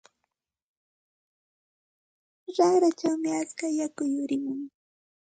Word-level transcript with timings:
Raqrachawmi 2.57 3.29
atska 3.41 3.67
yaku 3.79 4.03
yurimun. 4.13 4.59